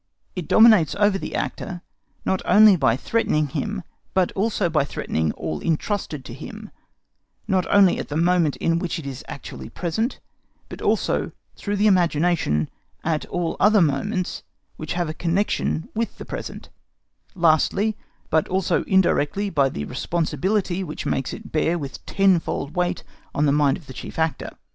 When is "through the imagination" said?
11.55-12.67